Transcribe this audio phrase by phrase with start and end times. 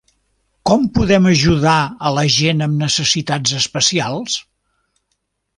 [0.69, 1.75] Com podem ajudar
[2.09, 4.43] a la gent amb necessitats especials?